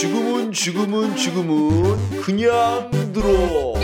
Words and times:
지금은 0.00 0.52
지금은 0.52 1.16
지금은 1.16 2.20
그냥 2.22 2.88
들어. 3.12 3.74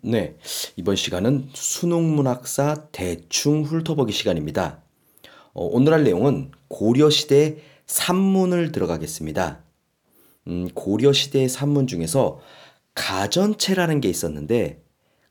네, 0.00 0.36
이번 0.76 0.94
시간은 0.94 1.48
수능문학사 1.54 2.86
대충 2.92 3.64
훑어보기 3.64 4.12
시간입니다. 4.12 4.84
어, 5.54 5.64
오늘 5.64 5.92
할 5.92 6.04
내용은 6.04 6.52
고려시대 6.68 7.56
산문을 7.88 8.70
들어가겠습니다. 8.70 9.67
음, 10.48 10.68
고려 10.74 11.12
시대의 11.12 11.48
산문 11.48 11.86
중에서 11.86 12.40
가전체라는 12.94 14.00
게 14.00 14.08
있었는데, 14.08 14.82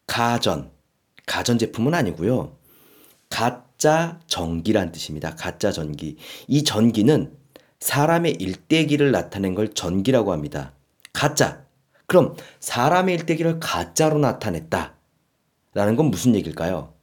가전, 0.06 0.72
가전 1.26 1.58
제품은 1.58 1.94
아니고요. 1.94 2.56
가짜 3.30 4.20
전기란 4.28 4.92
뜻입니다. 4.92 5.36
가짜 5.36 5.72
전기. 5.72 6.18
이 6.48 6.64
전기는 6.64 7.36
사람의 7.80 8.34
일대기를 8.34 9.12
나타낸 9.12 9.54
걸 9.54 9.74
전기라고 9.74 10.32
합니다. 10.32 10.74
가짜. 11.14 11.66
그럼 12.06 12.36
사람의 12.60 13.16
일대기를 13.16 13.60
가짜로 13.60 14.18
나타냈다. 14.20 14.96
라는 15.74 15.96
건 15.96 16.06
무슨 16.10 16.36
얘기일까요? 16.36 16.94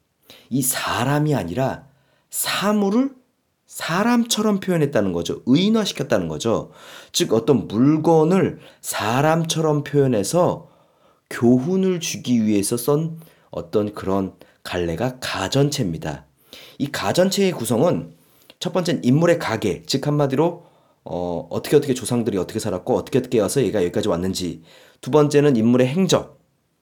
이 0.48 0.62
사람이 0.62 1.34
아니라 1.34 1.86
사물을 2.30 3.14
사람처럼 3.74 4.60
표현했다는 4.60 5.12
거죠. 5.12 5.42
의인화시켰다는 5.46 6.28
거죠. 6.28 6.70
즉, 7.10 7.32
어떤 7.32 7.66
물건을 7.66 8.60
사람처럼 8.80 9.82
표현해서 9.82 10.68
교훈을 11.28 11.98
주기 11.98 12.46
위해서 12.46 12.76
쓴 12.76 13.18
어떤 13.50 13.92
그런 13.92 14.34
갈래가 14.62 15.18
가전체입니다. 15.18 16.24
이 16.78 16.86
가전체의 16.92 17.50
구성은 17.50 18.14
첫 18.60 18.72
번째는 18.72 19.02
인물의 19.04 19.40
가계, 19.40 19.82
즉 19.86 20.06
한마디로 20.06 20.66
어, 21.02 21.48
어떻게 21.50 21.74
어떻게 21.74 21.94
조상들이 21.94 22.38
어떻게 22.38 22.60
살았고 22.60 22.94
어떻게 22.94 23.18
어떻게 23.18 23.40
와서 23.40 23.60
얘가 23.60 23.82
여기까지 23.82 24.08
왔는지 24.08 24.62
두 25.00 25.10
번째는 25.10 25.56
인물의 25.56 25.88
행적, 25.88 26.38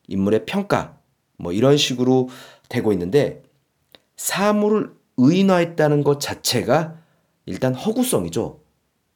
인물의 0.09 0.45
평가 0.45 0.99
뭐 1.39 1.53
이런 1.53 1.79
식으로 1.79 2.29
되고 2.69 2.93
있는데 2.93 3.43
사물을 4.17 5.02
의인화했다는 5.17 6.05
것 6.05 6.21
자체가 6.21 6.97
일단 7.47 7.75
허구성이죠. 7.75 8.61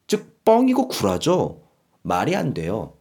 즉 0.07 0.45
뻥이고 0.45 0.89
구라죠. 0.89 1.63
말이 2.03 2.37
안 2.37 2.55
돼요. 2.55 2.95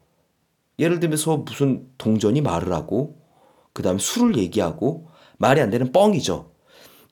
예를 0.80 1.00
들면서 1.00 1.38
무슨 1.38 1.88
동전이 1.98 2.42
말을 2.42 2.74
하고 2.74 3.22
그 3.74 3.84
다음에 3.84 4.00
술을 4.00 4.38
얘기하고 4.38 5.08
말이 5.38 5.62
안 5.62 5.70
되는 5.70 5.92
뻥이죠. 5.92 6.52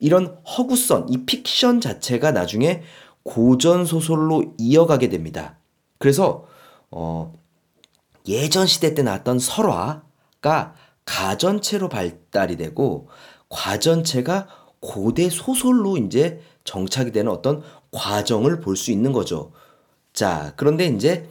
이런 0.00 0.38
허구성, 0.44 1.06
이 1.08 1.24
픽션 1.24 1.80
자체가 1.80 2.32
나중에 2.32 2.82
고전 3.22 3.84
소설로 3.84 4.54
이어가게 4.58 5.08
됩니다. 5.08 5.58
그래서 5.98 6.46
어, 6.90 7.32
예전 8.26 8.66
시대 8.66 8.94
때 8.94 9.02
나왔던 9.02 9.38
설화가 9.38 10.74
가전체로 11.04 11.88
발달이 11.88 12.56
되고 12.56 13.08
과전체가 13.48 14.48
고대 14.84 15.30
소설로 15.30 15.96
이제 15.96 16.42
정착이 16.64 17.10
되는 17.10 17.32
어떤 17.32 17.62
과정을 17.90 18.60
볼 18.60 18.76
수 18.76 18.90
있는 18.90 19.12
거죠. 19.12 19.52
자, 20.12 20.52
그런데 20.56 20.86
이제 20.86 21.26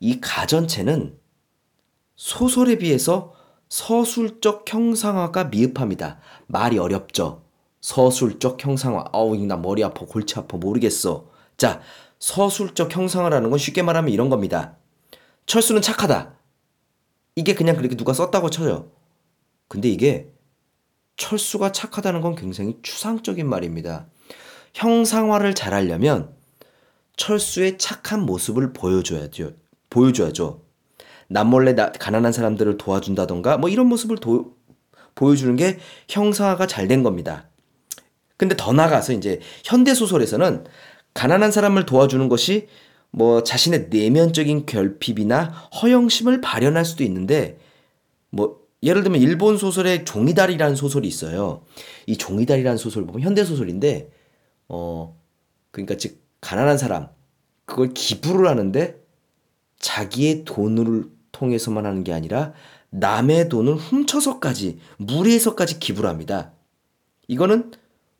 이 0.00 0.18
가전체는 0.20 1.18
소설에 2.16 2.78
비해서 2.78 3.34
서술적 3.68 4.64
형상화가 4.66 5.44
미흡합니다. 5.44 6.20
말이 6.46 6.78
어렵죠. 6.78 7.44
서술적 7.82 8.64
형상화. 8.64 9.10
어우, 9.12 9.36
나 9.44 9.56
머리 9.56 9.84
아파, 9.84 10.06
골치 10.06 10.38
아파, 10.38 10.56
모르겠어. 10.56 11.28
자, 11.58 11.82
서술적 12.18 12.96
형상화라는 12.96 13.50
건 13.50 13.58
쉽게 13.58 13.82
말하면 13.82 14.10
이런 14.10 14.30
겁니다. 14.30 14.78
철수는 15.44 15.82
착하다. 15.82 16.34
이게 17.34 17.54
그냥 17.54 17.76
그렇게 17.76 17.94
누가 17.94 18.14
썼다고 18.14 18.48
쳐요. 18.48 18.90
근데 19.68 19.88
이게 19.90 20.32
철수가 21.16 21.72
착하다는 21.72 22.20
건 22.20 22.34
굉장히 22.34 22.78
추상적인 22.82 23.48
말입니다. 23.48 24.06
형상화를 24.74 25.54
잘하려면 25.54 26.34
철수의 27.16 27.78
착한 27.78 28.20
모습을 28.20 28.72
보여줘야죠. 28.72 29.52
보여줘야죠. 29.90 30.62
남몰래 31.28 31.74
나, 31.74 31.90
가난한 31.92 32.32
사람들을 32.32 32.76
도와준다던가 32.76 33.56
뭐 33.56 33.70
이런 33.70 33.86
모습을 33.86 34.18
도, 34.18 34.54
보여주는 35.14 35.56
게 35.56 35.78
형상화가 36.08 36.66
잘 36.66 36.88
된 36.88 37.02
겁니다. 37.02 37.48
근데 38.36 38.54
더 38.56 38.72
나가서 38.72 39.14
이제 39.14 39.40
현대 39.64 39.94
소설에서는 39.94 40.66
가난한 41.14 41.50
사람을 41.50 41.86
도와주는 41.86 42.28
것이 42.28 42.68
뭐 43.10 43.42
자신의 43.42 43.88
내면적인 43.88 44.66
결핍이나 44.66 45.44
허영심을 45.80 46.42
발현할 46.42 46.84
수도 46.84 47.02
있는데 47.02 47.58
뭐 48.28 48.60
예를 48.82 49.02
들면 49.02 49.20
일본 49.20 49.56
소설의 49.56 50.04
종이다리라는 50.04 50.76
소설이 50.76 51.08
있어요. 51.08 51.64
이 52.06 52.16
종이다리라는 52.16 52.76
소설 52.78 53.06
보면 53.06 53.22
현대 53.22 53.44
소설인데 53.44 54.10
어 54.68 55.18
그러니까 55.70 55.96
즉 55.96 56.22
가난한 56.40 56.78
사람 56.78 57.08
그걸 57.64 57.92
기부를 57.94 58.48
하는데 58.48 59.00
자기의 59.78 60.44
돈을 60.44 61.04
통해서만 61.32 61.86
하는 61.86 62.04
게 62.04 62.12
아니라 62.12 62.52
남의 62.90 63.48
돈을 63.48 63.74
훔쳐서까지 63.74 64.78
무리해서까지 64.98 65.78
기부를 65.80 66.08
합니다. 66.08 66.52
이거는 67.28 67.72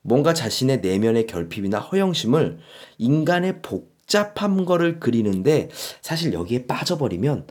뭔가 0.03 0.35
자신의 0.35 0.81
내면의 0.81 1.27
결핍이나 1.27 1.79
허영심을 1.79 2.59
인간의 2.99 3.63
복잡한 3.63 4.65
거를 4.65 5.01
그리는데 5.01 5.69
사실 6.01 6.33
여기에 6.33 6.67
빠져버리면 6.67 7.47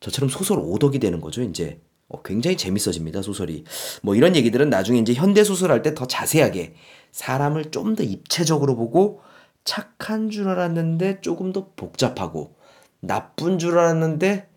저처럼 0.00 0.28
소설 0.28 0.58
오덕이 0.58 0.98
되는 0.98 1.20
거죠, 1.20 1.42
이제. 1.42 1.80
어, 2.08 2.22
굉장히 2.22 2.56
재밌어집니다, 2.56 3.22
소설이. 3.22 3.64
뭐 4.02 4.14
이런 4.14 4.36
얘기들은 4.36 4.70
나중에 4.70 4.98
이제 5.00 5.12
현대 5.14 5.42
소설 5.44 5.70
할 5.72 5.82
때 5.82 5.94
더 5.94 6.06
자세하게 6.06 6.74
사람을 7.12 7.70
좀 7.70 7.96
더 7.96 8.02
입체적으로 8.04 8.76
보고 8.76 9.20
착한 9.64 10.30
줄 10.30 10.48
알았는데 10.48 11.20
조금 11.22 11.52
더 11.52 11.70
복잡하고 11.76 12.54
나쁜 13.00 13.58
줄 13.58 13.78
알았는데 13.78 14.48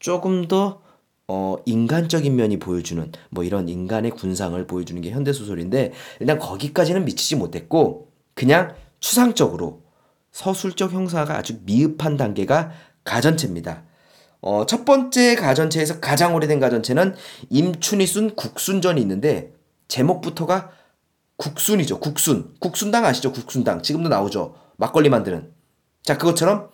조금 0.00 0.48
더 0.48 0.82
어, 1.28 1.56
인간적인 1.66 2.34
면이 2.36 2.58
보여주는 2.58 3.10
뭐 3.30 3.44
이런 3.44 3.68
인간의 3.68 4.12
군상을 4.12 4.64
보여주는 4.66 5.00
게 5.02 5.10
현대 5.10 5.32
소설인데 5.32 5.92
일단 6.20 6.38
거기까지는 6.38 7.04
미치지 7.04 7.36
못했고 7.36 8.10
그냥 8.34 8.74
추상적으로 9.00 9.82
서술적 10.32 10.92
형사가 10.92 11.36
아주 11.36 11.60
미흡한 11.64 12.16
단계가 12.16 12.70
가전체입니다. 13.04 13.84
어, 14.40 14.64
첫 14.66 14.84
번째 14.84 15.34
가전체에서 15.36 16.00
가장 16.00 16.34
오래된 16.34 16.60
가전체는 16.60 17.14
임춘이 17.50 18.06
쓴 18.06 18.34
국순전이 18.36 19.00
있는데 19.00 19.52
제목부터가 19.88 20.70
국순이죠. 21.36 22.00
국순. 22.00 22.54
국순당 22.60 23.04
아시죠? 23.04 23.32
국순당. 23.32 23.82
지금도 23.82 24.08
나오죠. 24.08 24.54
막걸리 24.76 25.08
만드는. 25.08 25.52
자, 26.02 26.16
그것처럼 26.16 26.70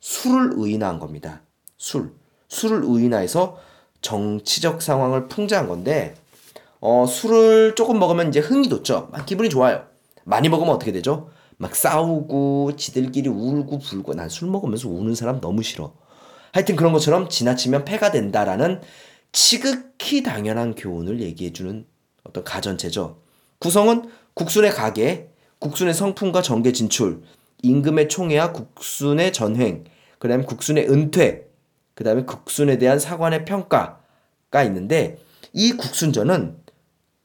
술을 0.00 0.52
의인화한 0.56 1.00
겁니다. 1.00 1.42
술. 1.76 2.12
술을 2.48 2.82
의인화해서 2.84 3.58
정치적 4.02 4.82
상황을 4.82 5.26
풍자한 5.28 5.66
건데 5.66 6.14
어, 6.80 7.06
술을 7.08 7.74
조금 7.74 7.98
먹으면 7.98 8.28
이제 8.28 8.38
흥이 8.40 8.68
돋죠. 8.68 9.08
막 9.10 9.26
기분이 9.26 9.48
좋아요. 9.48 9.84
많이 10.24 10.48
먹으면 10.48 10.74
어떻게 10.74 10.92
되죠? 10.92 11.30
막 11.56 11.74
싸우고 11.74 12.76
지들끼리 12.76 13.28
울고 13.28 13.78
불고 13.78 14.14
난 14.14 14.28
술 14.28 14.48
먹으면서 14.50 14.88
우는 14.88 15.14
사람 15.14 15.40
너무 15.40 15.62
싫어. 15.62 15.92
하여튼 16.56 16.74
그런 16.74 16.94
것처럼 16.94 17.28
지나치면 17.28 17.84
폐가 17.84 18.10
된다라는 18.10 18.80
지극히 19.30 20.22
당연한 20.22 20.74
교훈을 20.74 21.20
얘기해주는 21.20 21.84
어떤 22.24 22.44
가전체죠. 22.44 23.20
구성은 23.58 24.08
국순의 24.32 24.70
가계, 24.70 25.28
국순의 25.58 25.92
성품과 25.92 26.40
정계 26.40 26.72
진출, 26.72 27.20
임금의 27.62 28.08
총애와 28.08 28.54
국순의 28.54 29.34
전횡, 29.34 29.84
그 30.18 30.28
다음에 30.28 30.44
국순의 30.44 30.88
은퇴, 30.88 31.46
그 31.94 32.04
다음에 32.04 32.22
국순에 32.22 32.78
대한 32.78 32.98
사관의 32.98 33.44
평가가 33.44 34.62
있는데 34.64 35.18
이 35.52 35.72
국순전은 35.72 36.56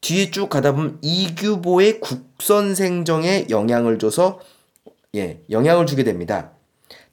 뒤에 0.01 0.31
쭉 0.31 0.49
가다 0.49 0.73
보면 0.73 0.97
이규보의 1.01 2.01
국선생정에 2.01 3.45
영향을 3.49 3.97
줘서 3.97 4.41
예, 5.15 5.41
영향을 5.49 5.85
주게 5.85 6.03
됩니다. 6.03 6.51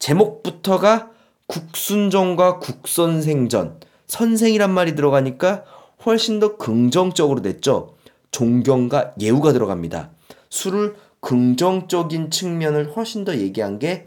제목부터가 0.01 1.13
국순전과 1.49 2.61
국선생전 2.61 3.81
선생이란 4.07 4.73
말이 4.73 4.95
들어가니까 4.95 5.65
훨씬 6.07 6.39
더 6.39 6.57
긍정적으로 6.57 7.43
됐죠. 7.43 7.97
존경과 8.31 9.15
예우가 9.19 9.53
들어갑니다. 9.53 10.11
술을 10.51 10.95
긍정적인 11.21 12.31
측면을 12.31 12.93
훨씬 12.95 13.25
더 13.25 13.37
얘기한 13.37 13.79
게 13.79 14.07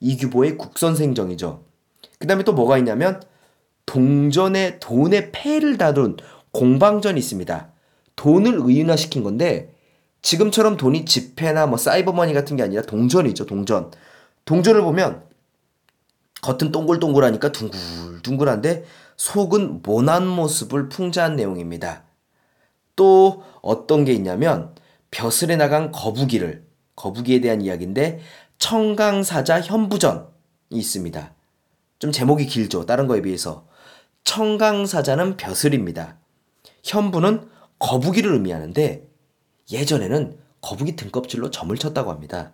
이규보의 0.00 0.58
국선생정이죠. 0.58 1.62
그 2.18 2.26
다음에 2.26 2.42
또 2.42 2.52
뭐가 2.52 2.76
있냐면 2.78 3.22
동전의 3.86 4.80
돈의 4.80 5.32
폐를 5.32 5.78
다룬 5.78 6.16
공방전이 6.52 7.18
있습니다. 7.18 7.72
돈을 8.16 8.58
의인화시킨 8.62 9.22
건데 9.22 9.74
지금처럼 10.22 10.76
돈이 10.76 11.06
지폐나 11.06 11.66
뭐 11.66 11.78
사이버머니 11.78 12.34
같은 12.34 12.56
게 12.56 12.62
아니라 12.62 12.82
동전이죠, 12.82 13.46
동전. 13.46 13.90
동전을 14.44 14.82
보면 14.82 15.29
겉은 16.42 16.72
동글동글하니까 16.72 17.52
둥글둥글한데 17.52 18.84
속은 19.16 19.82
모난 19.82 20.26
모습을 20.26 20.88
풍자한 20.88 21.36
내용입니다. 21.36 22.04
또 22.96 23.42
어떤 23.62 24.04
게 24.04 24.12
있냐면 24.12 24.74
벼슬에 25.10 25.56
나간 25.56 25.92
거북이를 25.92 26.66
거북이에 26.96 27.40
대한 27.40 27.60
이야기인데 27.60 28.20
청강사자 28.58 29.60
현부전이 29.60 30.26
있습니다. 30.70 31.34
좀 31.98 32.12
제목이 32.12 32.46
길죠. 32.46 32.86
다른 32.86 33.06
거에 33.06 33.22
비해서. 33.22 33.66
청강사자는 34.24 35.36
벼슬입니다. 35.36 36.18
현부는 36.84 37.48
거북이를 37.78 38.32
의미하는데 38.32 39.08
예전에는 39.72 40.38
거북이 40.60 40.96
등껍질로 40.96 41.50
점을 41.50 41.74
쳤다고 41.76 42.10
합니다. 42.10 42.52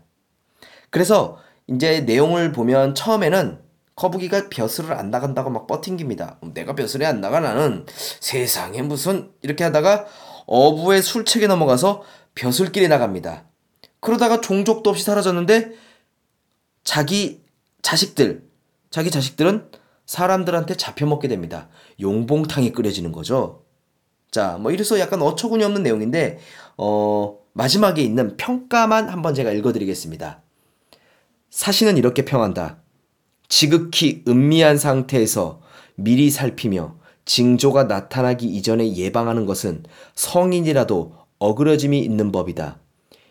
그래서 0.91 1.38
이제 1.67 2.00
내용을 2.00 2.53
보면 2.53 2.94
처음에는 2.94 3.65
거북이가 3.96 4.48
벼슬을 4.50 4.93
안 4.93 5.10
나간다고 5.10 5.50
막 5.50 5.66
뻗팅깁니다. 5.66 6.38
내가 6.54 6.75
벼슬이 6.75 7.04
안 7.04 7.20
나가 7.20 7.40
나는 7.40 7.87
세상에 8.20 8.82
무슨 8.82 9.31
이렇게 9.43 9.64
하다가 9.64 10.06
어부의 10.46 11.02
술책에 11.02 11.46
넘어가서 11.46 12.04
벼슬길에 12.34 12.88
나갑니다. 12.88 13.46
그러다가 14.00 14.40
종족도 14.40 14.90
없이 14.90 15.02
사라졌는데 15.02 15.72
자기 16.84 17.43
자식들, 17.82 18.46
자기 18.90 19.10
자식들은 19.10 19.70
사람들한테 20.04 20.76
잡혀먹게 20.76 21.28
됩니다. 21.28 21.69
용봉탕이 22.00 22.72
끓여지는 22.72 23.12
거죠. 23.12 23.64
자, 24.31 24.58
뭐 24.60 24.70
이래서 24.70 24.99
약간 25.00 25.22
어처구니 25.22 25.64
없는 25.64 25.82
내용인데, 25.82 26.38
어, 26.76 27.38
마지막에 27.54 28.02
있는 28.02 28.37
평가만 28.37 29.08
한번 29.08 29.34
제가 29.34 29.50
읽어드리겠습니다. 29.52 30.42
사신은 31.50 31.96
이렇게 31.96 32.25
평한다. 32.25 32.82
지극히 33.48 34.22
은미한 34.28 34.78
상태에서 34.78 35.60
미리 35.96 36.31
살피며 36.31 36.96
징조가 37.25 37.84
나타나기 37.84 38.46
이전에 38.46 38.94
예방하는 38.94 39.46
것은 39.46 39.84
성인이라도 40.14 41.14
어그러짐이 41.38 42.00
있는 42.00 42.32
법이다. 42.32 42.78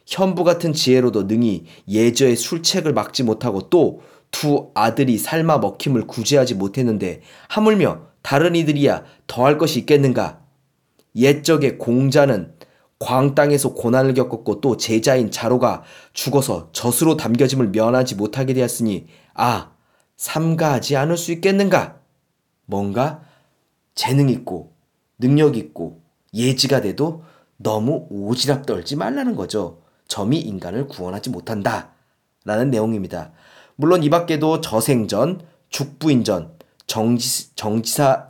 현부 0.06 0.44
같은 0.44 0.74
지혜로도 0.74 1.24
능히 1.24 1.66
예저의 1.88 2.36
술책을 2.36 2.94
막지 2.94 3.24
못하고 3.24 3.70
또 3.70 4.02
두 4.36 4.70
아들이 4.74 5.18
삶아 5.18 5.60
먹힘을 5.60 6.08
구제하지 6.08 6.56
못했는데 6.56 7.22
하물며 7.48 8.02
다른 8.22 8.54
이들이야 8.54 9.06
더할 9.28 9.58
것이 9.58 9.80
있겠는가? 9.80 10.42
옛적의 11.16 11.78
공자는 11.78 12.52
광 13.00 13.34
땅에서 13.34 13.74
고난을 13.74 14.14
겪었고 14.14 14.60
또 14.60 14.76
제자인 14.76 15.32
자로가 15.32 15.84
죽어서 16.12 16.70
젖으로 16.74 17.16
담겨짐을 17.16 17.70
면하지 17.70 18.16
못하게 18.16 18.54
되었으니 18.54 19.06
아 19.36 19.72
삼가하지 20.18 20.96
않을 20.98 21.18
수 21.18 21.32
있겠는가? 21.32 22.00
뭔가 22.66 23.24
재능 23.94 24.30
있고 24.30 24.74
능력 25.18 25.58
있고 25.58 26.02
예지가 26.34 26.82
돼도 26.82 27.24
너무 27.58 28.08
오지랖 28.10 28.66
떨지 28.66 28.96
말라는 28.96 29.36
거죠. 29.36 29.82
점이 30.08 30.40
인간을 30.40 30.88
구원하지 30.88 31.30
못한다. 31.30 31.92
라는 32.44 32.70
내용입니다. 32.70 33.32
물론 33.76 34.04
이 34.04 34.10
밖에도 34.10 34.62
저생전, 34.62 35.42
죽부인전, 35.70 36.54
정지, 36.88 37.56
정지사, 37.56 38.30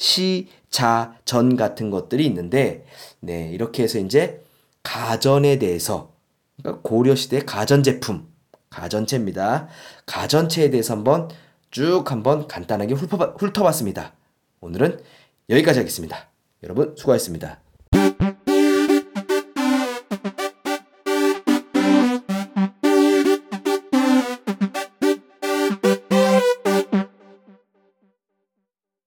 정시자전 0.00 1.56
같은 1.56 1.90
것들이 1.90 2.26
있는데, 2.26 2.84
네, 3.20 3.50
이렇게 3.52 3.84
해서 3.84 3.98
이제 3.98 4.42
가전에 4.82 5.58
대해서, 5.58 6.12
그러니까 6.56 6.82
고려시대 6.82 7.40
가전제품, 7.40 8.26
가전체입니다. 8.76 9.68
가전체에 10.04 10.70
대해서 10.70 10.94
한번 10.94 11.28
쭉 11.70 12.10
한번 12.10 12.46
간단하게 12.46 12.94
훑어봤습니다. 12.94 14.12
오늘은 14.60 15.00
여기까지 15.48 15.78
하겠습니다. 15.80 16.28
여러분 16.62 16.94
수고하셨습니다. 16.96 17.65